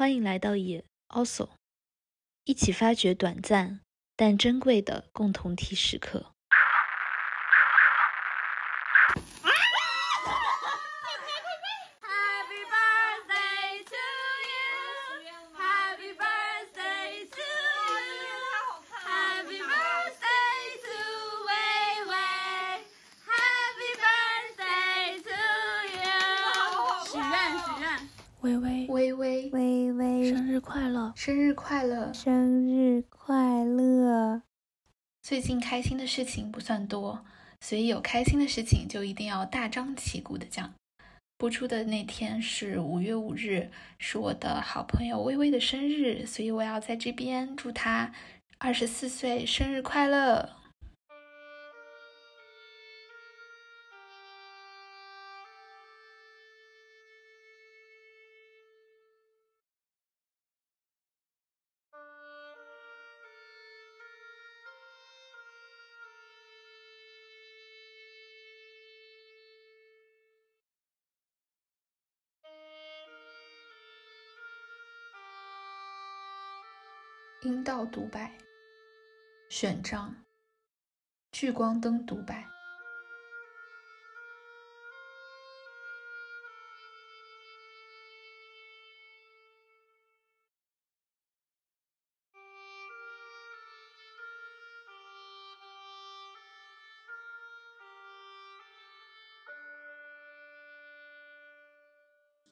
[0.00, 1.50] 欢迎来到也 also，
[2.44, 3.80] 一起发掘短暂
[4.16, 6.29] 但珍贵的共同体时刻。
[32.12, 34.42] 生日快乐！
[35.22, 37.24] 最近开心的事情不算多，
[37.60, 40.74] 所以有开心的事情就一定要大张旗鼓的讲。
[41.38, 48.12] 播出的那天是五月五日，是我的好朋友微微的生日，所以我要在这边祝她
[48.58, 50.59] 二十四岁生日快乐！
[77.42, 78.36] 阴道独白，
[79.48, 80.14] 选章，
[81.32, 82.46] 聚光灯独白。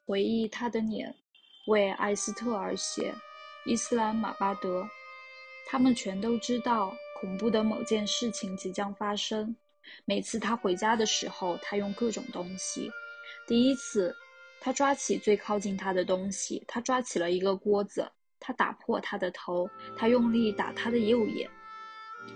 [0.07, 1.15] 回忆他的脸，
[1.67, 3.13] 为艾斯特而写。
[3.69, 4.89] 伊斯兰马巴德，
[5.67, 9.55] 他们全都知道恐怖的某件事情即将发生。
[10.05, 12.89] 每次他回家的时候，他用各种东西。
[13.45, 14.11] 第一次，
[14.59, 21.47] 他抓起最靠近他的东西，他抓起了一个锅子，他打破他的头，他用力打他的右眼。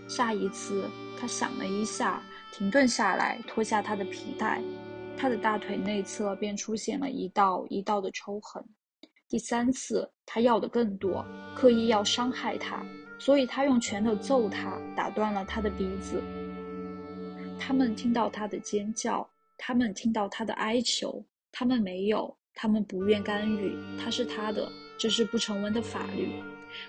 [0.07, 0.87] 下一次，
[1.19, 4.61] 他想了一下，停顿下来，脱下他的皮带，
[5.17, 8.63] 他的大腿内侧便出现了一道一道的抽痕。
[9.33, 12.85] 第三次，他要的更多，刻意要伤害他，
[13.17, 16.21] 所以他用拳头揍他，打断了他的鼻子。
[17.59, 19.27] 他们听到他的尖叫，
[19.57, 23.75] 他们听到他的哀求，他们没有，他们不愿干预。
[23.97, 26.29] 他是他的，这是不成文的法律。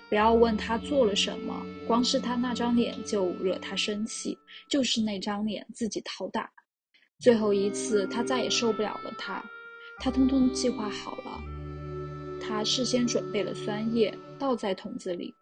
[0.07, 4.37] 不要问他做了什么，光是他那张脸就惹他生气，
[4.69, 6.47] 就是那张脸自己讨打。
[7.17, 9.43] 最后一次，他再也受不了了，他，
[9.99, 11.41] 他通通计划好了。
[12.47, 15.33] 他事先准备了酸液，倒在桶子里。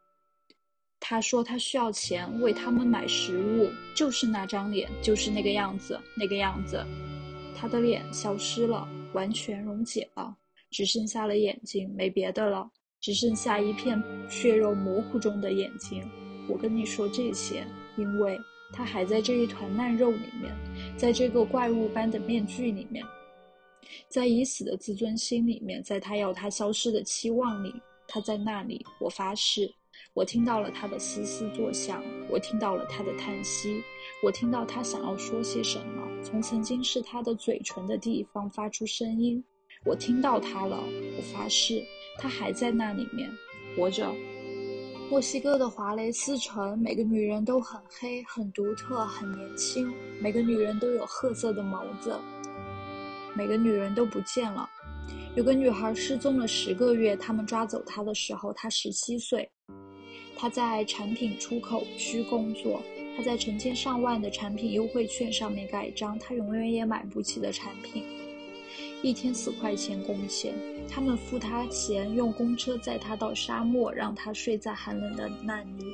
[0.99, 6.81] 他说他需要钱为他们买食物，就是那张脸，就是那个样子，那个样子。
[7.57, 10.33] 他的脸消失了，完全溶解了，
[10.71, 12.69] 只剩下了眼睛，没别的了，
[13.01, 16.09] 只剩下一片血肉模糊中的眼睛。
[16.47, 18.39] 我跟你说这些，因为
[18.71, 20.55] 他还在这一团烂肉里面，
[20.97, 23.05] 在这个怪物般的面具里面。
[24.09, 27.73] 在已死的自尊心里面，在他要他消失的期望里，
[28.07, 28.85] 他在那里。
[28.99, 29.71] 我发誓，
[30.13, 33.81] 我听到了他的嘶嘶作响，我听到了他的叹息，
[34.23, 39.43] 我听到他想要说些什么，从曾经是他的嘴唇的地方发出声音。
[39.85, 40.77] 我听到他了。
[41.17, 41.83] 我发誓，
[42.17, 43.29] 他还在那里面
[43.75, 44.13] 活着。
[45.09, 52.17] 墨西哥的华雷斯城，每个女人都很黑，很独特，很年轻，每个女人都有褐色的眸子。
[53.35, 54.69] 每个女人都不见了。
[55.35, 59.49] 有个女孩失踪了十个月，他们抓走她的时候，她十七岁。
[60.35, 62.81] 她在产品出口区工作，
[63.15, 68.03] 她在成千上万的产品优惠券上面盖章，她永远也买不起的产品，
[69.01, 70.53] 一天四块钱工钱。
[70.87, 75.85] 他们付她钱，用公车载她到沙漠，让她睡在寒冷的烂泥。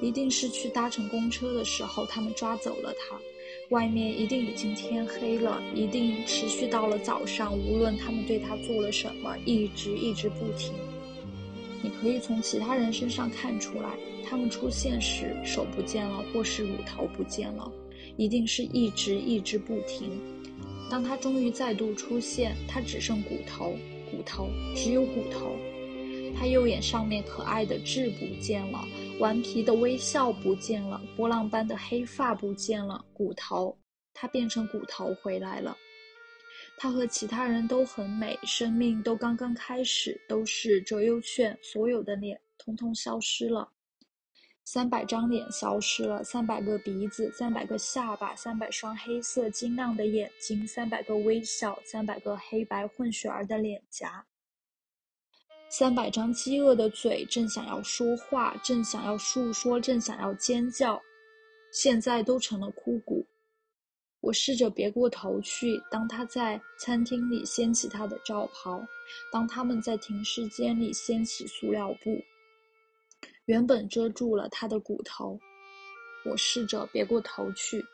[0.00, 3.16] 一定是去搭乘公车的时候，他们抓走了她。
[3.70, 7.52] 外面一定已经天黑了，一定持续到了早上。
[7.52, 10.72] 无论他们对他做了什么，一直一直不停。
[11.82, 13.90] 你可以从其他人身上看出来，
[14.24, 17.72] 他们出现时手不见了，或是乳头不见了，
[18.16, 20.10] 一定是一直一直不停。
[20.88, 23.74] 当他终于再度出现，他只剩骨头，
[24.10, 25.56] 骨头，只有骨头。
[26.38, 28.86] 他右眼上面可爱的痣不见了。
[29.18, 33.74] 顽皮的微笑不见了，波浪般的黑发不见了，骨头，
[34.12, 35.74] 他变成骨头回来了。
[36.76, 43.66] 他和其他人都很美，生命都刚刚开始，都是折优券，所有的脸通通消失了，
[44.64, 54.26] 三百张脸消失了，三百个鼻子，三百个下巴，三百双黑色晶亮的眼睛，三百个微笑，三百个黑白混血儿的脸颊。
[55.68, 61.00] 三百张饥饿的嘴正想要说话，正想要诉说，正想要尖叫，
[61.72, 63.26] 现在都成了枯骨。
[64.20, 65.80] 我试着别过头去。
[65.90, 68.80] 当他在餐厅里掀起他的罩袍，
[69.30, 72.18] 当他们在停尸间里掀起塑料布，
[73.44, 75.38] 原本遮住了他的骨头。
[76.24, 77.84] 我试着别过头去。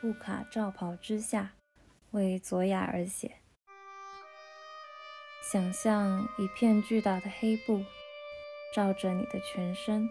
[0.00, 1.54] 布卡罩袍之下，
[2.14, 3.38] 为佐雅而写。
[5.50, 7.84] 想象一片巨大的黑布
[8.72, 10.08] 罩着你的全身。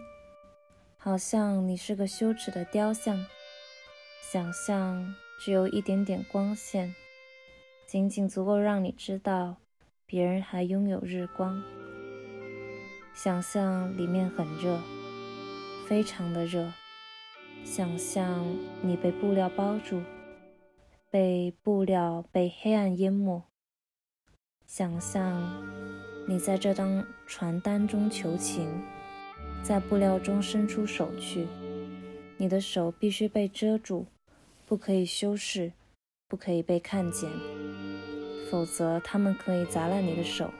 [0.98, 3.26] 好像你是个羞耻的雕像，
[4.22, 6.94] 想象只有一点点光线，
[7.86, 9.56] 仅仅足够让你知道
[10.06, 11.62] 别人还拥有日光。
[13.14, 14.78] 想象里面很热，
[15.86, 16.70] 非常的热。
[17.64, 18.44] 想象
[18.82, 20.02] 你被布料包住，
[21.14, 23.44] 被布料被黑暗淹没。
[24.66, 25.64] 想象
[26.26, 28.66] 你在这张传单中求情。
[29.62, 31.46] 在布料中伸出手去，
[32.36, 34.06] 你的手必须被遮住，
[34.66, 35.70] 不可以修饰，
[36.26, 37.30] 不可以被看见，
[38.50, 40.50] 否则他们可以砸烂你的手，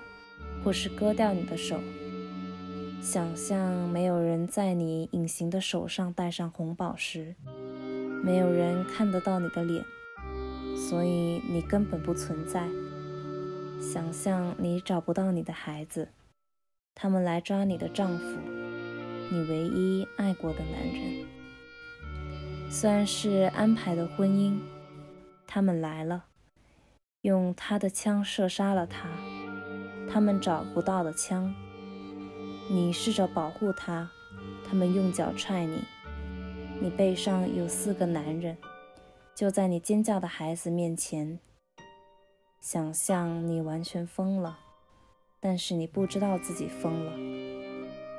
[0.63, 1.81] 或是割掉你的手。
[3.03, 7.35] 想象没有人在你隐形的手上戴上红宝石，
[8.23, 9.85] 没有人看得到你的脸，
[10.77, 12.69] 所以你根本不存在。
[13.81, 16.09] 想象你找不到你的孩子，
[16.95, 18.25] 他们来抓你的丈夫。
[19.31, 21.27] 你唯一爱过的男人，
[22.71, 24.59] 虽然是安排的婚姻，
[25.47, 26.27] 他们来了，
[27.23, 29.09] 用他的枪射杀了他，
[30.11, 31.55] 他们找不到的枪。
[32.71, 34.11] 你试着保护他，
[34.67, 35.83] 他们用脚踹你。
[36.81, 38.57] 你背上有四个男人，
[39.35, 41.41] 就在你尖叫的孩子面前。
[42.61, 44.59] 想象你完全疯了，
[45.41, 47.13] 但是你不知道自己疯了。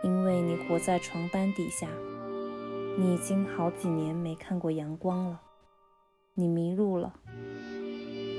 [0.03, 1.87] 因为你活在床单底下，
[2.97, 5.41] 你已经好几年没看过阳光了，
[6.33, 7.19] 你迷路了，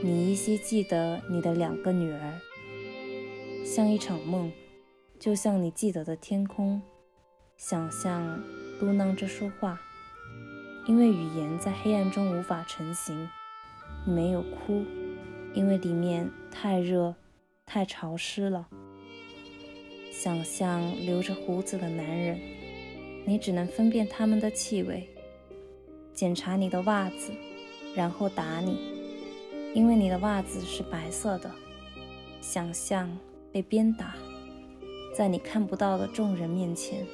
[0.04, 2.40] 你依稀记得你的两个女儿，
[3.64, 4.52] 像一场梦，
[5.18, 6.80] 就像你记得的天空，
[7.56, 8.40] 想象
[8.78, 9.80] 嘟囔着说话，
[10.86, 13.28] 因为语言在黑暗中无法成型，
[14.04, 14.84] 你没有哭，
[15.52, 17.12] 因为里面太热，
[17.64, 18.68] 太潮湿了。
[20.12, 22.40] 想象留着胡子的男人，
[23.26, 25.08] 你只能分辨他们的气味。
[26.14, 27.32] 检查你的袜子，
[27.94, 28.78] 然后打你，
[29.74, 31.50] 因为你的袜子是白色的。
[32.40, 33.10] 想象
[33.50, 34.14] 被鞭打，
[35.16, 37.04] 在你看不到的众人面前。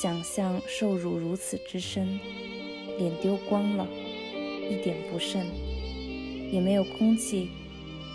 [0.00, 2.18] 想象受辱如此之深，
[2.96, 3.86] 脸丢光了，
[4.70, 5.44] 一点不剩，
[6.50, 7.50] 也没有空气，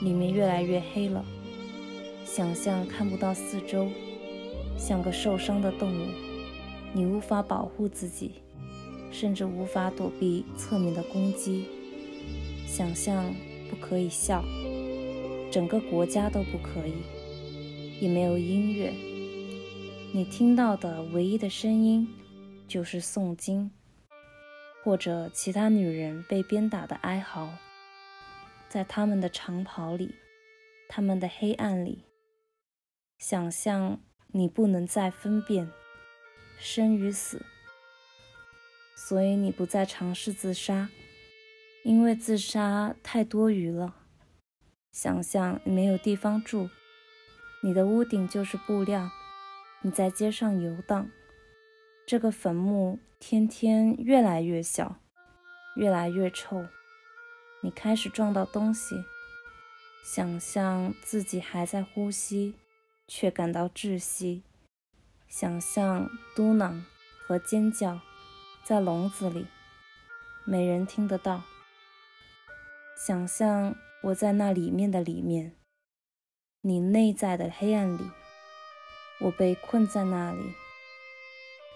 [0.01, 1.23] 里面越来越黑了。
[2.25, 3.87] 想象看不到四周，
[4.75, 6.07] 像个受伤的动物，
[6.91, 8.31] 你无法保护自己，
[9.11, 11.65] 甚至无法躲避侧面的攻击。
[12.65, 13.31] 想象
[13.69, 14.43] 不可以笑，
[15.51, 18.91] 整个国家都不可以，也没有音乐。
[20.15, 22.07] 你听到的唯一的声音
[22.69, 23.69] 就是诵经，
[24.81, 27.49] 或者其他女人被鞭打的哀嚎，
[28.69, 30.15] 在他们的长袍里，
[30.87, 32.05] 他们的黑暗里。
[33.17, 35.69] 想象你不能再分辨
[36.57, 37.45] 生与死，
[38.95, 40.87] 所以你不再尝试自杀，
[41.83, 43.93] 因为自杀太多余了。
[44.93, 46.69] 想象你没有地方住，
[47.61, 49.11] 你的屋顶就是布料，
[49.85, 51.11] 你在街上游荡，
[52.07, 54.95] 这个坟墓天天越来越小，
[55.75, 56.65] 越来越臭，
[57.61, 58.95] 你开始撞到东西。
[60.03, 62.55] 想象自己还在呼吸。
[63.07, 64.41] 却感到窒息，
[65.27, 66.81] 想象嘟囔
[67.19, 68.01] 和尖叫，
[68.63, 69.45] 在笼子里，
[70.43, 71.43] 没人听得到。
[72.97, 75.55] 想象我在那里面的里面，
[76.61, 78.09] 你内在的黑暗里，
[79.21, 80.53] 我被困在那里，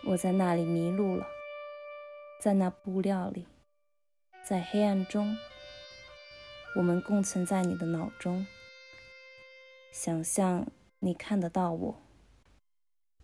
[0.06, 1.26] 我在那里迷路了，
[2.42, 3.46] 在那布料里，
[4.48, 5.38] 在黑暗中，
[6.76, 8.46] 我们共存在你的脑中。
[9.92, 10.68] 想象。
[11.02, 11.96] 你看得到我，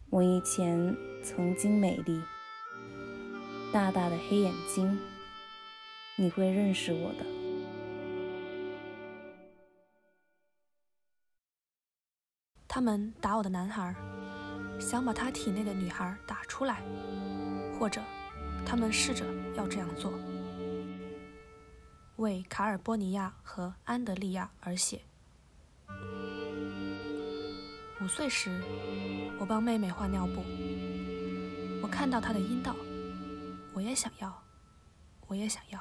[0.09, 2.21] 我以前曾经美丽，
[3.73, 4.97] 大大的黑眼睛，
[6.15, 7.44] 你会认识我的。
[12.75, 13.95] 他们打我的男孩，
[14.81, 16.83] 想把他体内的女孩打出来，
[17.79, 18.01] 或者
[18.65, 19.23] 他们试着
[19.55, 20.11] 要这样做。
[22.17, 24.99] 为卡尔波尼亚和安德利亚而写。
[28.01, 28.61] 五岁时，
[29.39, 30.43] 我帮妹妹换尿布，
[31.81, 32.75] 我看到她的阴道，
[33.73, 34.43] 我也想要，
[35.27, 35.79] 我也想要。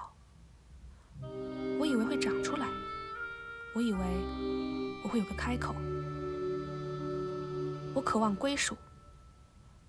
[1.80, 2.68] 我以为会长出来，
[3.74, 3.98] 我以为
[5.02, 5.74] 我会有个开口。
[7.94, 8.76] 我渴望归属，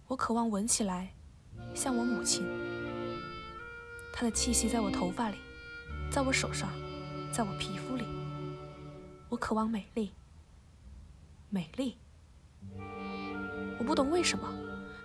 [0.07, 1.11] 我渴望闻起来
[1.73, 2.45] 像我母亲，
[4.13, 5.37] 她的气息在我头发里，
[6.11, 6.69] 在我手上，
[7.33, 8.05] 在我皮肤里。
[9.27, 10.13] 我渴望美丽，
[11.49, 11.97] 美丽。
[13.79, 14.47] 我不懂为什么，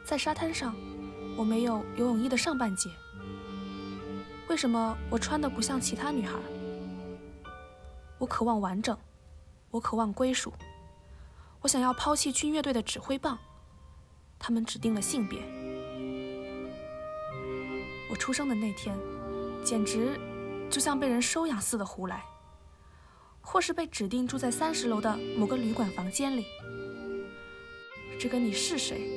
[0.04, 0.76] 在沙滩上
[1.38, 2.90] 我没有游泳衣的上半截。
[4.50, 6.38] 为什么我穿的不像其他女孩？
[8.18, 8.94] 我渴望完整，
[9.70, 10.52] 我渴望归属。
[11.62, 13.38] 我想要抛弃军乐队的指挥棒，
[14.38, 15.40] 他们指定了性别。
[18.10, 18.98] 我出生的那天，
[19.62, 20.18] 简直
[20.70, 22.24] 就像被人收养似的胡来，
[23.42, 26.46] 或是被指定住在三十楼的某个旅馆房间里。
[28.18, 29.08] 这跟你是谁，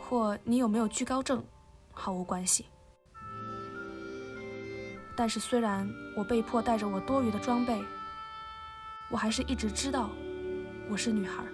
[0.00, 1.44] 或你有没有惧高症，
[1.92, 2.64] 毫无关系。
[5.14, 7.78] 但是，虽然我被迫带着我多余的装备，
[9.10, 10.10] 我还是一直知道
[10.88, 11.44] 我是女孩。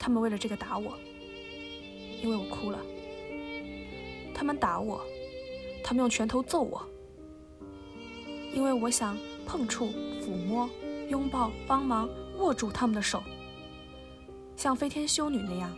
[0.00, 0.98] 他们为了这个打我，
[2.22, 2.78] 因为我哭了。
[4.34, 5.04] 他们打我，
[5.84, 6.82] 他们用拳头揍我，
[8.54, 9.88] 因为我想碰触、
[10.22, 10.70] 抚摸、
[11.10, 13.22] 拥抱、帮忙握住他们的手，
[14.56, 15.70] 像飞天修女那样，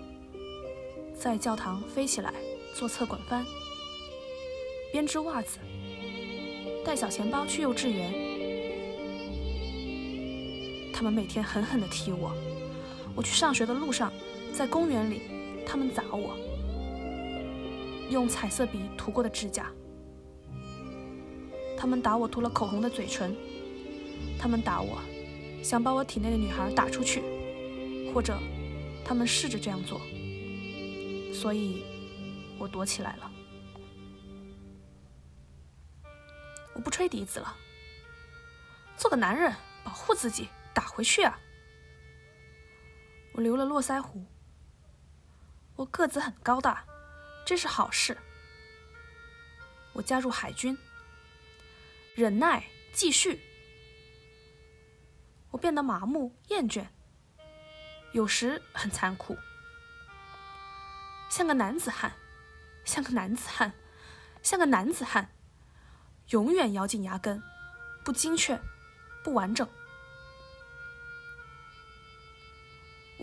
[1.19, 2.33] 在教堂飞起来
[2.77, 3.45] 做侧滚翻，
[4.93, 5.59] 编织袜子，
[6.85, 8.15] 带小钱包去幼稚园。
[10.93, 12.33] 他们每天狠狠地踢我。
[13.15, 14.13] 我去上学的路上，
[14.53, 15.23] 在公园里，
[15.67, 16.37] 他们砸我，
[18.11, 19.71] 用彩色笔涂过的指甲。
[21.77, 23.37] 他们打我涂了口红的嘴唇。
[24.39, 24.99] 他们打我，
[25.63, 27.23] 想把我体内的女孩打出去，
[28.13, 28.39] 或者，
[29.05, 30.01] 他们试着这样做。
[31.33, 31.85] 所以，
[32.59, 33.31] 我躲起来了。
[36.75, 37.57] 我不吹笛子了。
[38.97, 39.53] 做个男人，
[39.85, 41.39] 保护自己，打回去啊！
[43.33, 44.25] 我留了络腮胡。
[45.77, 46.85] 我个子很高大，
[47.47, 48.17] 这是好事。
[49.95, 50.77] 我加入海军。
[52.15, 53.41] 忍耐，继续。
[55.51, 56.87] 我变得麻木、厌倦，
[58.13, 59.37] 有时很残酷，
[61.31, 62.13] 像个男子汉，
[62.85, 63.73] 像个男子汉，
[64.43, 65.31] 像个男子汉，
[66.29, 67.43] 永远咬紧牙根，
[68.05, 68.59] 不精确，
[69.25, 69.69] 不完整。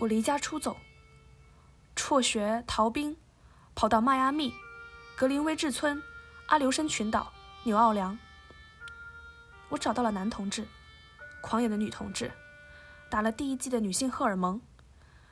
[0.00, 0.78] 我离家出走，
[1.94, 3.14] 辍学逃兵，
[3.74, 4.50] 跑到迈阿密、
[5.14, 6.02] 格林威治村、
[6.46, 7.30] 阿留申群岛、
[7.64, 8.18] 纽奥良。
[9.68, 10.66] 我找到了男同志，
[11.42, 12.32] 狂野的女同志，
[13.10, 14.62] 打了第一剂的女性荷尔蒙，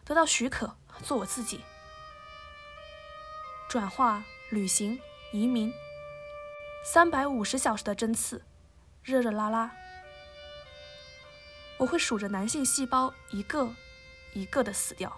[0.04, 1.62] 得到许可做我自己。
[3.70, 5.00] 转化、旅行、
[5.32, 5.72] 移民，
[6.84, 8.44] 三百五十小时的针刺，
[9.02, 9.70] 热热拉拉。
[11.78, 13.72] 我会数着男性细胞一个。
[14.38, 15.12] 一个的死掉，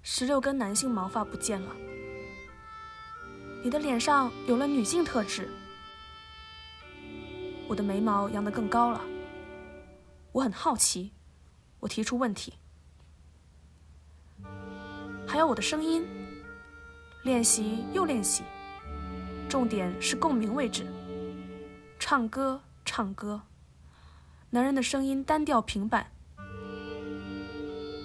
[0.00, 1.76] 十六根男性毛发不见了。
[3.62, 5.50] 你的脸上有了女性特质，
[7.68, 9.02] 我的眉毛扬得更高了。
[10.32, 11.12] 我很好奇，
[11.80, 12.54] 我提出问题。
[15.26, 16.06] 还有我的声音，
[17.24, 18.42] 练习又练习，
[19.50, 20.86] 重点是共鸣位置。
[21.98, 23.42] 唱歌，唱歌，
[24.48, 26.10] 男人的声音单调平板。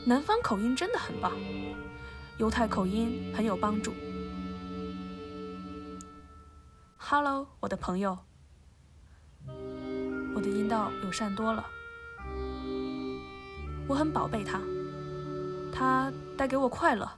[0.05, 1.31] 南方口音真的很棒，
[2.37, 3.93] 犹太口音很有帮助。
[6.97, 8.17] Hello，我的朋友，
[10.35, 11.65] 我的阴道友善多了，
[13.87, 14.59] 我很宝贝它，
[15.71, 17.09] 它带给我快乐，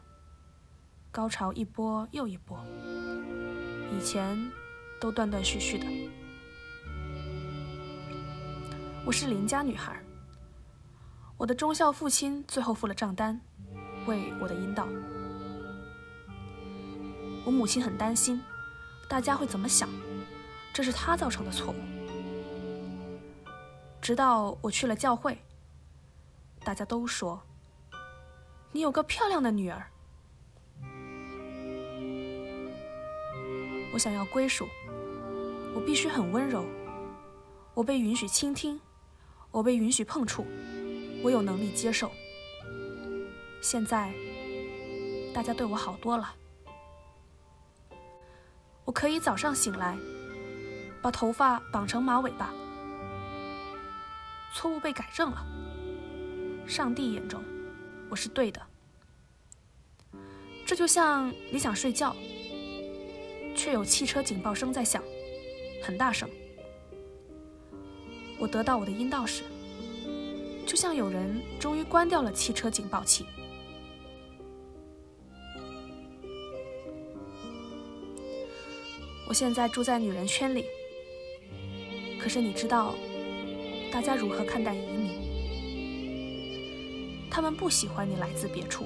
[1.11, 2.63] 高潮一波又一波，
[3.97, 4.37] 以前
[4.99, 5.87] 都断断续续的。
[9.03, 10.04] 我是邻家女孩。
[11.37, 13.41] 我的忠孝父亲最后付了账单，
[14.05, 14.87] 为我的阴道。
[17.45, 18.41] 我母亲很担心，
[19.09, 19.89] 大家会怎么想？
[20.73, 21.75] 这是他造成的错误。
[24.01, 25.37] 直到我去了教会，
[26.63, 27.43] 大家都说
[28.71, 29.87] ：“你有个漂亮的女儿。”
[33.93, 34.65] 我想要归属，
[35.73, 36.65] 我必须很温柔，
[37.73, 38.79] 我被允许倾听，
[39.51, 40.45] 我被允许碰触。
[41.25, 42.11] 我有能力接受。
[43.59, 44.13] 现在，
[45.33, 46.35] 大家对我好多了。
[48.83, 49.97] 我可以早上醒来，
[51.01, 52.53] 把头发绑成马尾巴。
[54.53, 55.43] 错误被改正了。
[56.67, 57.43] 上帝眼中，
[58.07, 58.61] 我是对的。
[60.63, 62.15] 这就像你想睡觉，
[63.55, 65.01] 却有汽车警报声在响，
[65.81, 66.29] 很大声。
[68.37, 69.43] 我得到我的阴道时，
[70.65, 73.25] 就像有人终于关掉了汽车警报器。
[79.27, 80.65] 我现在住在女人圈里，
[82.19, 82.95] 可是你知道？
[83.91, 85.11] 大家如何看待移民？
[87.31, 88.85] 他们不喜欢你来自别处，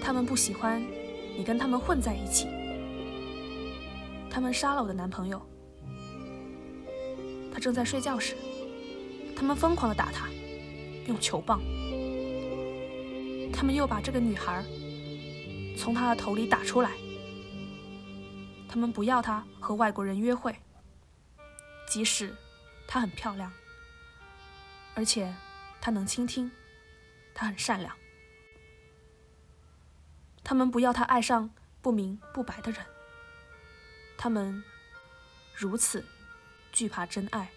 [0.00, 0.84] 他们不喜欢
[1.36, 2.48] 你跟他们混在一起。
[4.30, 5.40] 他们杀了我的男朋友，
[7.52, 8.36] 他正在睡觉时，
[9.40, 10.28] 他们疯狂的打他，
[11.06, 11.62] 用球棒。
[13.50, 14.62] 他们又把这个女孩
[15.78, 16.90] 从他的头里打出来。
[18.68, 20.54] 他们不要他和外国人约会，
[21.88, 22.36] 即使。
[22.86, 23.50] 她很漂亮，
[24.94, 25.32] 而且
[25.80, 26.50] 她能倾听，
[27.32, 27.96] 她很善良。
[30.44, 31.48] 他们不要她爱上
[31.80, 32.84] 不明不白的人，
[34.18, 34.62] 他们
[35.54, 36.04] 如此
[36.72, 37.50] 惧怕真爱。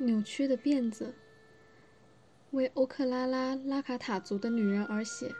[0.00, 1.14] 扭曲的辫子。
[2.52, 5.32] 为欧克拉拉拉卡塔族的女人而写。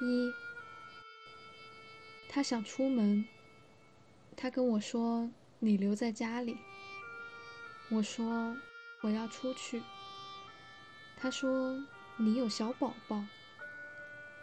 [0.00, 0.32] 一，
[2.30, 3.22] 他想出门。
[4.36, 5.30] 他跟我说
[5.60, 6.56] ：“你留在家里。”
[7.90, 8.56] 我说
[9.02, 9.82] ：“我要出去。”
[11.16, 11.78] 他说
[12.16, 13.22] ：“你有小宝宝。”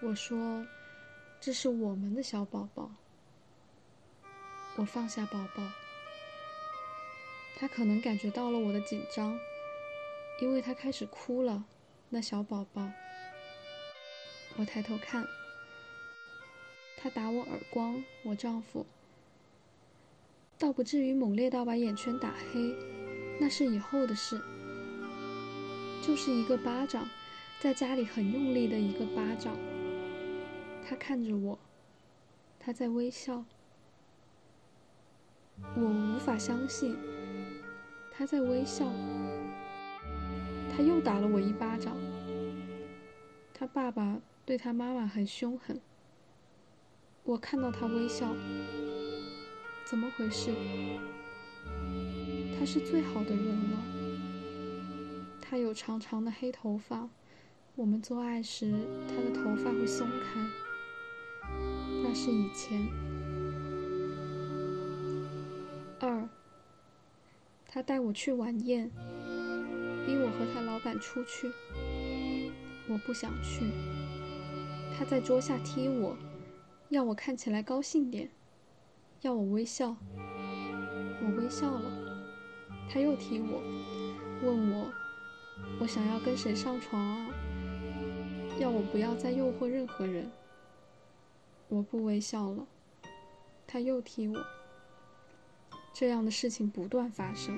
[0.04, 0.66] 我说
[1.42, 2.92] ：“这是我们的小宝宝。”
[4.78, 5.64] 我放下宝宝。
[7.62, 9.40] 他可能感觉到了我的紧张。
[10.42, 11.64] 因为他开始哭了，
[12.10, 12.90] 那小宝宝。
[14.58, 15.24] 我抬头看，
[16.98, 18.84] 他打我耳光，我丈夫，
[20.58, 22.76] 倒不至于猛烈到把眼圈打黑，
[23.40, 24.42] 那是以后的事。
[26.02, 27.08] 就是一个巴掌，
[27.62, 29.56] 在家里很用力的一个巴掌。
[30.84, 31.60] 他看着我，
[32.60, 33.46] 他在微笑，
[35.76, 36.98] 我无法相信，
[38.22, 38.86] 他在微笑。
[40.70, 41.98] 他又打了我一巴掌。
[43.52, 45.82] 他爸爸对他妈妈很凶狠。
[47.24, 48.32] 我看到他微笑，
[49.86, 50.54] 怎么回事？
[52.60, 53.78] 他是最好的人了。
[55.42, 57.10] 他有长长的黑头发，
[57.74, 58.72] 我们做爱时
[59.08, 60.48] 他的头发会松开。
[62.04, 62.88] 那是以前。
[66.00, 66.30] 二，
[67.74, 68.92] 他带我去晚宴。
[70.06, 71.50] 逼我和他老板出去，
[72.90, 73.72] 我不想去。
[74.98, 76.18] 他在桌下踢我，
[76.90, 78.30] 要我看起来高兴点，
[79.22, 79.96] 要我微笑。
[81.24, 81.92] 我微笑了。
[82.90, 83.62] 他又踢我，
[84.44, 84.92] 问我
[85.80, 87.30] 我想要跟谁上床啊？
[88.60, 90.30] 要我不要再诱惑任何人。
[91.70, 92.68] 我不微笑了。
[93.66, 94.44] 他又踢我。
[95.94, 97.56] 这样的事情不断发生。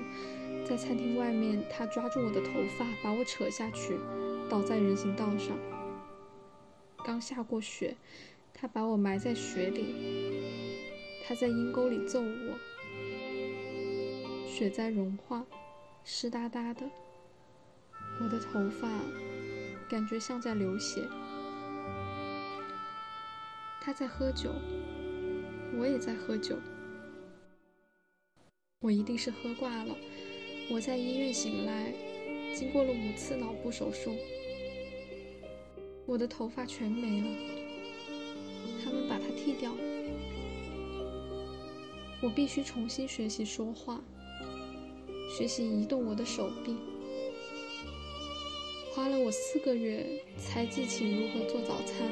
[0.68, 3.98] 在餐厅外面，他抓住我的头发，把我扯下去，
[4.48, 5.56] 倒在人行道上。
[7.04, 7.96] 刚下过雪，
[8.54, 10.42] 他把我埋在雪里。
[11.26, 12.58] 他在阴沟里揍我。
[14.48, 15.44] 雪在融化，
[16.04, 16.82] 湿哒哒的。
[18.20, 18.88] 我的头发
[19.88, 21.06] 感觉像在流血。
[23.80, 24.50] 他在喝酒，
[25.76, 26.56] 我也在喝酒。
[28.84, 29.96] 我一定是喝挂了。
[30.70, 31.90] 我在医院醒来，
[32.54, 34.14] 经过了五次脑部手术，
[36.04, 37.26] 我的头发全没了，
[38.84, 39.78] 他们把它剃掉了。
[42.22, 44.04] 我必须重新学习说话，
[45.34, 46.76] 学习移动我的手臂，
[48.92, 50.04] 花了我四个月
[50.36, 52.06] 才记起如何做早餐。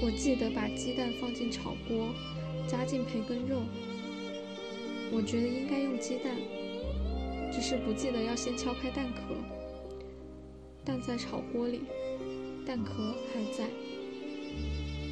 [0.00, 2.14] 我记得把鸡蛋放进炒锅，
[2.68, 3.62] 加进培根肉。
[5.12, 6.36] 我觉得应该用鸡蛋，
[7.52, 9.34] 只是不记得要先敲开蛋壳。
[10.84, 11.82] 蛋在炒锅里，
[12.66, 13.68] 蛋壳还在。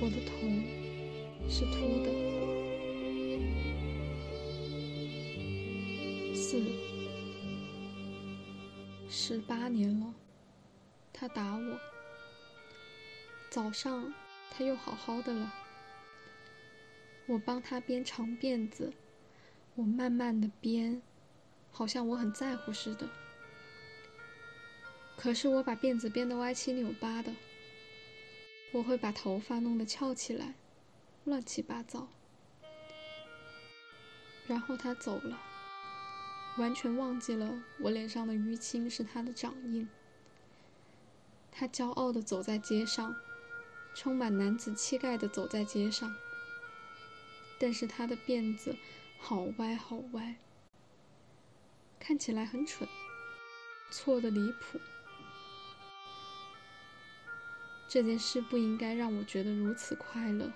[0.01, 0.33] 我的头
[1.49, 2.11] 是秃的。
[6.35, 6.61] 四，
[9.09, 10.13] 十八年了，
[11.13, 11.79] 他打我。
[13.51, 14.13] 早上
[14.51, 15.55] 他又好好的了。
[17.27, 18.93] 我帮他编长辫子。
[19.77, 21.03] 我慢慢的编，
[21.73, 23.09] 好像我很在乎似的。
[25.17, 27.33] 可是我把辫子编得歪七扭八的，
[28.73, 30.55] 我会把头发弄得翘起来，
[31.25, 32.09] 乱七八糟。
[34.47, 35.41] 然后他走了，
[36.59, 39.89] 完全忘记了我脸上的淤青是他的掌印。
[41.51, 43.15] 他骄傲的走在街上，
[43.95, 46.15] 充满男子气概的走在街上。
[47.59, 48.77] 但是他的辫子
[49.27, 50.35] 好歪好歪，
[51.99, 52.87] 看起来很蠢，
[53.91, 54.79] 错的离谱。
[57.89, 60.53] 这件事不应该让我觉得如此快乐，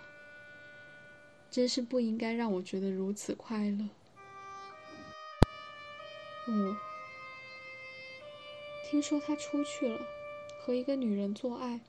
[1.51, 3.89] 真是不应该让我觉得如此快乐。
[6.49, 6.77] 五，
[8.91, 9.99] 听说他出去了，
[10.61, 11.81] 和一个女人做爱。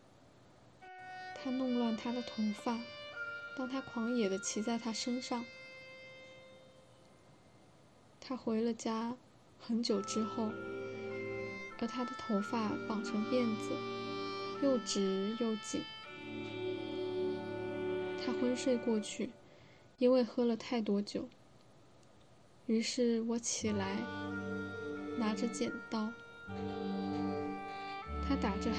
[1.35, 2.79] 他弄乱他的头发，
[3.57, 5.43] 当他狂野的骑在他身上。
[8.29, 9.15] 他回了家，
[9.57, 10.51] 很久之后，
[11.79, 13.71] 而他的头发绑成辫子。
[14.61, 15.81] 又直又紧。
[18.23, 19.31] 他昏睡过去，
[19.97, 21.27] 因为喝了太多酒。
[22.67, 23.97] 于是我起来，
[25.17, 26.11] 拿着剪刀。
[28.27, 28.75] 他打着鼾，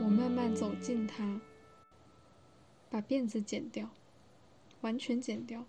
[0.00, 1.40] 我慢慢走近他，
[2.88, 3.90] 把辫子剪掉，
[4.82, 5.64] 完全剪掉，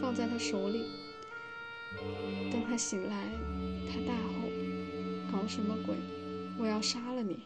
[0.00, 0.86] 放在他手里。
[2.50, 3.24] 当他醒来，
[3.90, 4.48] 他大吼
[5.32, 5.96] ：“搞什么鬼？
[6.58, 7.40] 我要杀了你！”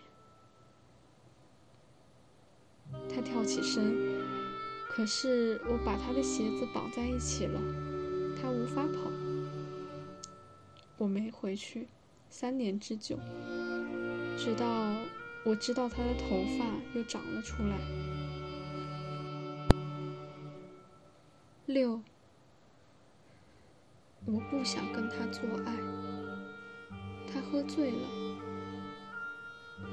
[3.12, 3.94] 他跳起身，
[4.88, 7.60] 可是我把他的鞋子绑在一起了，
[8.40, 9.10] 他无法跑。
[10.96, 11.88] 我没回去，
[12.30, 13.18] 三年之久，
[14.38, 14.94] 直到
[15.44, 17.78] 我知道他的头发又长了出来。
[21.66, 22.00] 六，
[24.26, 25.76] 我不想跟他做爱，
[27.32, 28.08] 他喝醉了，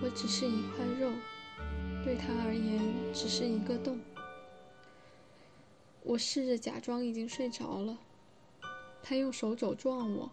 [0.02, 1.12] 我只是一块肉。
[2.04, 2.82] 对他而言，
[3.14, 4.00] 只是一个洞。
[6.02, 8.00] 我试着假装已经睡着了，
[9.04, 10.32] 他用手肘撞我，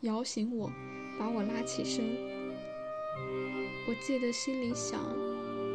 [0.00, 0.70] 摇醒我，
[1.16, 2.04] 把我拉起身。
[3.88, 5.00] 我记得心里想：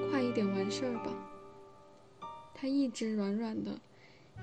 [0.09, 1.13] 快一点完事儿吧。
[2.53, 3.79] 他一直软软的，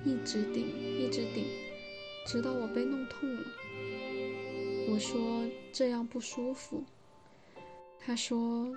[0.02, 1.44] 一直顶，一直顶，
[2.30, 3.42] 直到我被弄痛了。
[4.90, 6.84] 我说这样不舒服。
[7.98, 8.70] 他说：“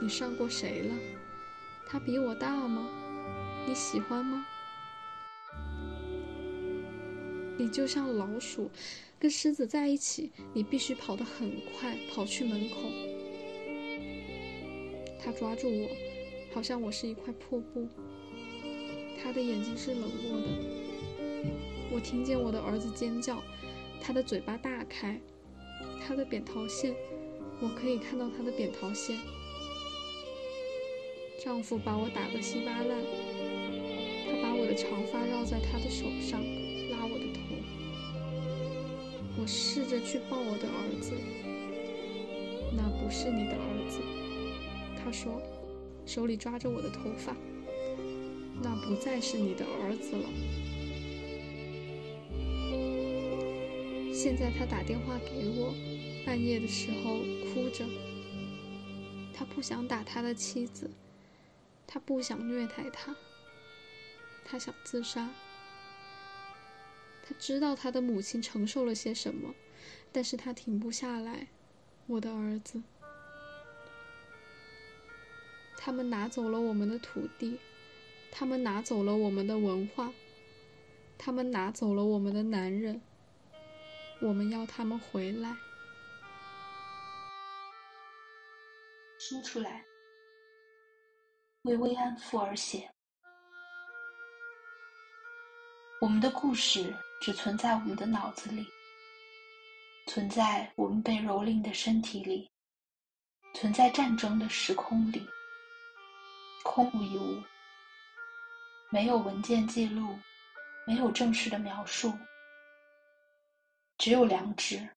[0.00, 0.94] 你上过谁了？”
[1.86, 2.88] 他比我大吗？
[3.66, 4.46] 你喜欢吗？
[7.58, 8.70] 你就像老鼠
[9.18, 12.76] 跟狮子在一起，你必须跑得很快，跑去门口。
[15.20, 15.88] 他抓住我，
[16.54, 17.86] 好像我是一块破布。
[19.22, 20.87] 他的眼睛是冷漠的。
[21.90, 23.42] 我听见我的儿子尖叫，
[24.00, 25.18] 他的嘴巴大开，
[26.06, 26.94] 他的扁桃腺，
[27.60, 29.18] 我可以看到他的扁桃腺。
[31.42, 32.98] 丈夫把我打得稀巴烂，
[34.26, 36.40] 他把我的长发绕在他的手上，
[36.90, 37.40] 拉我的头。
[39.40, 41.12] 我试着去抱我的儿子，
[42.76, 44.00] 那不是你的儿子，
[45.02, 45.40] 他说，
[46.04, 47.34] 手里抓着我的头发，
[48.60, 50.28] 那不再是你的儿子了。
[54.20, 55.72] 现在他打电话给我，
[56.26, 57.86] 半夜的时候哭着，
[59.32, 60.90] 他不想打他的妻子。
[61.86, 63.14] 他不想虐待他，
[64.44, 65.30] 他想自杀。
[67.22, 69.54] 他知道他的母亲承受了些什么，
[70.10, 71.46] 但是他停不下来。
[72.08, 72.82] 我的儿子，
[75.76, 77.56] 他们拿走了我们的土地，
[78.32, 80.12] 他们拿走了我们的文化，
[81.16, 83.00] 他们拿走了我们的男人。
[84.20, 85.56] 我们要他们回来。
[89.18, 89.84] 说出来。
[91.62, 92.88] 为慰安妇而写。
[96.00, 98.64] 我们的故事只存在我们的脑子里，
[100.06, 102.48] 存在我们被蹂躏的身体里，
[103.54, 105.28] 存在战争的时空里，
[106.64, 107.42] 空无一物，
[108.90, 110.16] 没有文件记录，
[110.86, 112.16] 没有正式的描述，
[113.98, 114.88] 只有良知，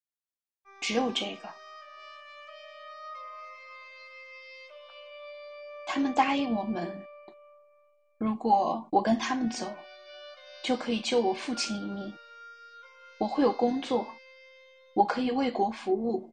[0.80, 1.50] 只有这个。
[5.88, 7.04] 他们答应我们，
[8.20, 9.66] 如果我跟他们走，
[10.64, 12.14] 就可以救我父亲一命。
[13.18, 14.06] 我会有工作，
[14.94, 16.32] 我可以为国服务。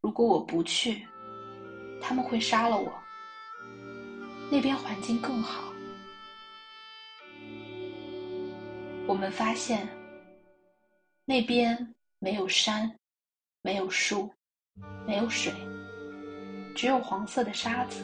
[0.00, 1.06] 如果我不去，
[2.02, 2.92] 他们会杀了我。
[4.50, 5.62] 那边环境更好。
[9.06, 9.88] 我们发现，
[11.28, 12.90] 那边没有山，
[13.60, 14.32] 没有树，
[15.06, 15.52] 没有水，
[16.74, 18.02] 只有黄色的沙子、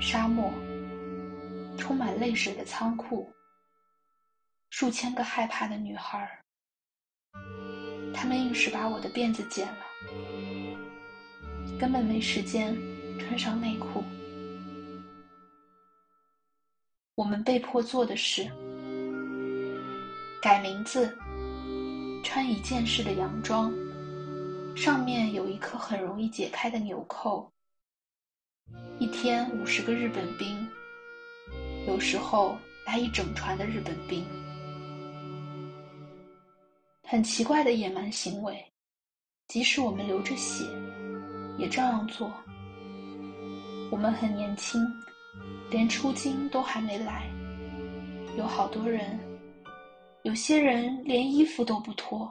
[0.00, 0.52] 沙漠，
[1.78, 3.30] 充满泪水的仓库，
[4.68, 6.28] 数千个害怕的女孩。
[8.12, 9.86] 他们硬是把我的辫子剪了，
[11.78, 12.76] 根本没时间
[13.16, 14.02] 穿上内裤。
[17.14, 18.50] 我们被迫做的事：
[20.42, 21.16] 改名字。
[22.26, 23.72] 穿一件式的洋装，
[24.76, 27.48] 上面有一颗很容易解开的纽扣。
[28.98, 30.68] 一天五十个日本兵，
[31.86, 34.26] 有时候来一整船的日本兵。
[37.04, 38.60] 很奇怪的野蛮行为，
[39.46, 40.64] 即使我们流着血，
[41.56, 42.28] 也照样做。
[43.88, 44.84] 我们很年轻，
[45.70, 47.30] 连出京都还没来，
[48.36, 49.16] 有好多人。
[50.26, 52.28] 有些人连衣服都不脱，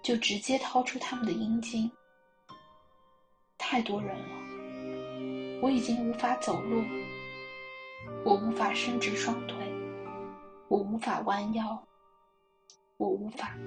[0.00, 1.90] 就直接掏出他们的阴茎。
[3.58, 6.84] 太多人了，我已经无法走路，
[8.24, 9.56] 我无法伸直双腿，
[10.68, 11.84] 我无法弯腰，
[12.96, 13.58] 我无法。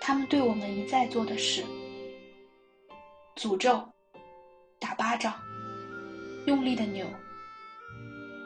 [0.00, 1.64] 他们对我们一再做的事：
[3.34, 3.82] 诅咒、
[4.78, 5.34] 打巴掌、
[6.46, 7.04] 用力的扭。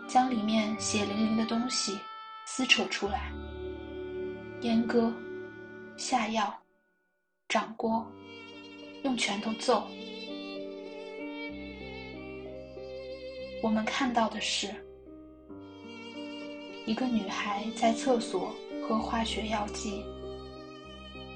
[0.07, 1.99] 将里面血淋淋的东西
[2.47, 3.33] 撕扯出来，
[4.61, 5.13] 阉割、
[5.97, 6.55] 下药、
[7.49, 8.05] 掌掴，
[9.03, 9.87] 用拳头揍。
[13.63, 14.69] 我们看到的是
[16.87, 18.55] 一个女孩在厕所
[18.87, 20.05] 喝化学药剂，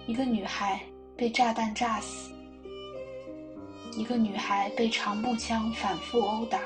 [0.07, 0.81] 一个女孩
[1.17, 2.31] 被炸弹炸死，
[3.97, 6.61] 一个女孩被长步枪反复殴打。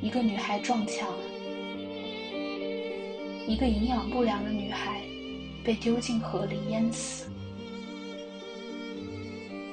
[0.00, 1.08] 一个女孩撞墙，
[3.48, 5.02] 一个营养不良的女孩
[5.64, 7.28] 被丢进河里淹死。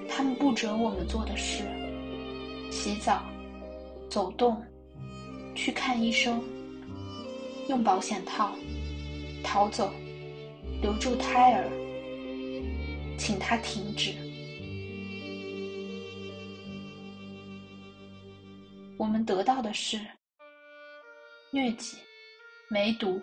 [0.09, 1.63] 他们不准我们做的事：
[2.71, 3.23] 洗澡、
[4.09, 4.63] 走动、
[5.53, 6.41] 去看医生、
[7.69, 8.55] 用保险套、
[9.43, 9.91] 逃走、
[10.81, 11.69] 留住胎儿，
[13.15, 14.24] 请他停止。
[18.97, 19.99] 我们得到的是
[21.51, 21.97] 疟疾、
[22.69, 23.21] 梅毒、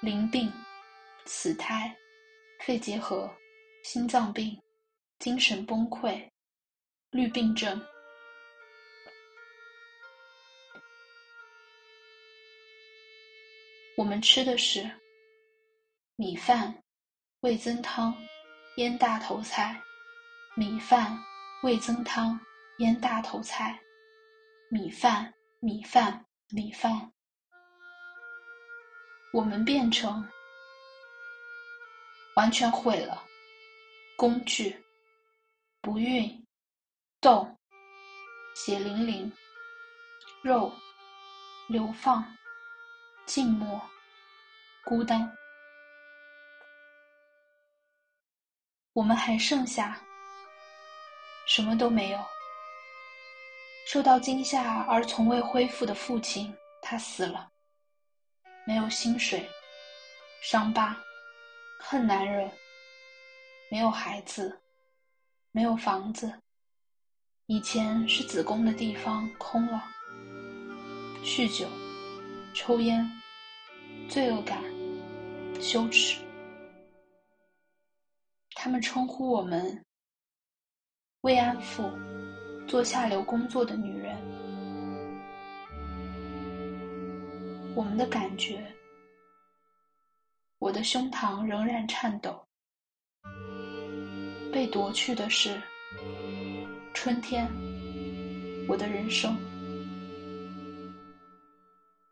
[0.00, 0.52] 淋病、
[1.24, 1.94] 死胎、
[2.60, 3.28] 肺结核、
[3.82, 4.56] 心脏病、
[5.18, 6.24] 精神崩溃、
[7.10, 7.80] 绿病症。
[13.96, 14.88] 我们吃的是
[16.14, 16.82] 米饭、
[17.40, 18.14] 味增汤、
[18.76, 19.74] 腌大头菜；
[20.54, 21.18] 米饭、
[21.64, 22.38] 味增汤、
[22.78, 23.80] 腌大头菜。
[24.72, 27.12] 米饭，米饭，米饭。
[29.34, 30.26] 我们变成
[32.36, 33.22] 完全毁了
[34.16, 34.82] 工具，
[35.82, 36.46] 不孕，
[37.20, 37.58] 动，
[38.54, 39.30] 血淋淋，
[40.40, 40.72] 肉，
[41.68, 42.24] 流放，
[43.26, 43.78] 静默，
[44.86, 45.30] 孤单。
[48.94, 50.00] 我们还剩下
[51.46, 52.18] 什么都没有。
[53.86, 57.50] 受到惊吓而从未恢复的父亲，他死了。
[58.64, 59.48] 没有薪水，
[60.40, 60.96] 伤疤，
[61.80, 62.50] 恨男人。
[63.70, 64.60] 没有孩子，
[65.50, 66.32] 没有房子。
[67.46, 69.82] 以前是子宫的地方空了。
[71.24, 71.66] 酗酒，
[72.54, 73.10] 抽烟，
[74.08, 74.62] 罪恶感，
[75.60, 76.20] 羞耻。
[78.54, 79.84] 他们称呼我们
[81.22, 81.90] 慰安妇。
[82.72, 84.16] 做下流工作的女人，
[87.74, 88.64] 我们的感觉，
[90.58, 92.42] 我的胸膛仍然颤抖。
[94.50, 95.60] 被夺去的是
[96.94, 97.46] 春天，
[98.66, 99.36] 我的人生。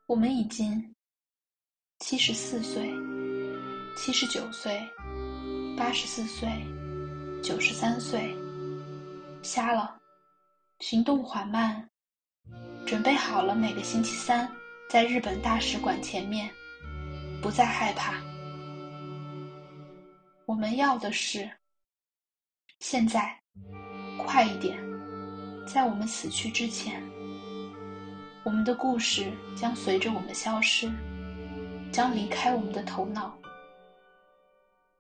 [0.06, 0.94] 我们已经
[2.00, 2.92] 七十四岁、
[3.96, 4.86] 七十九岁、
[5.74, 6.46] 八十四岁、
[7.42, 8.36] 九十三岁，
[9.42, 9.99] 瞎了。
[10.80, 11.90] 行动缓慢，
[12.86, 13.54] 准备好了。
[13.54, 14.50] 每个星期三，
[14.88, 16.50] 在日本大使馆前面，
[17.42, 18.14] 不再害怕。
[20.46, 21.48] 我们要的是，
[22.78, 23.38] 现在，
[24.24, 24.82] 快一点，
[25.66, 27.02] 在我们死去之前，
[28.42, 30.90] 我们的故事将随着我们消失，
[31.92, 33.36] 将离开我们的头脑。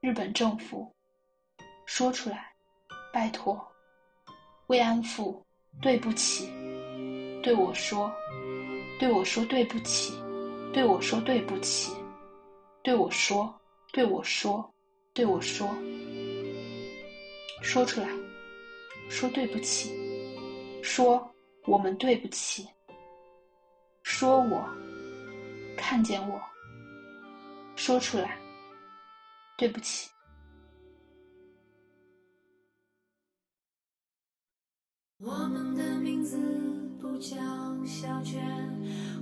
[0.00, 0.94] 日本政府，
[1.86, 2.52] 说出来，
[3.10, 3.66] 拜托，
[4.66, 5.42] 慰安妇。
[5.80, 6.50] 对不起，
[7.42, 8.12] 对我说，
[8.98, 10.12] 对我说对不起，
[10.72, 11.92] 对我说对不起，
[12.82, 13.54] 对我说，
[13.92, 14.74] 对我说，
[15.14, 15.68] 对我说，
[17.62, 18.08] 说出来，
[19.08, 19.90] 说对不起，
[20.82, 21.26] 说
[21.66, 22.68] 我们对不起，
[24.02, 24.68] 说我
[25.78, 26.38] 看见我，
[27.74, 28.38] 说出来，
[29.56, 30.10] 对不起。
[35.22, 36.38] 我们的名字
[36.98, 37.36] 不叫
[37.84, 38.42] 小娟，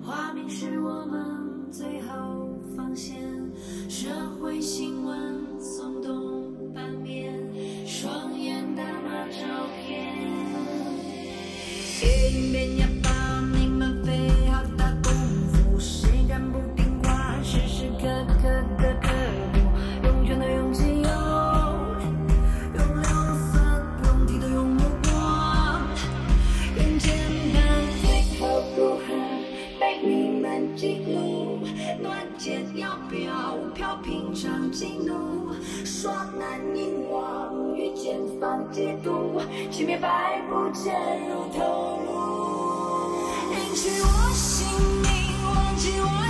[0.00, 3.18] 花名是我们最后防线。
[3.88, 4.08] 社
[4.40, 5.18] 会新闻
[5.60, 7.34] 耸动版面，
[7.84, 10.14] 双眼打码照片。
[34.78, 35.52] 平常激怒，
[35.84, 39.40] 双难凝望，遇见放嫉妒，
[39.72, 42.08] 熄灭百步潜入头颅，
[43.50, 44.68] 隐去我姓
[45.02, 45.10] 名，
[45.44, 46.27] 忘记我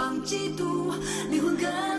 [0.00, 0.94] 放嫉妒，
[1.30, 1.89] 灵魂隔